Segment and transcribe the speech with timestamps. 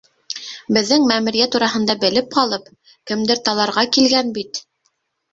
[0.75, 2.71] Беҙҙең мәмерйә тураһында белеп ҡалып,
[3.11, 4.63] кемдер таларға килгән бит!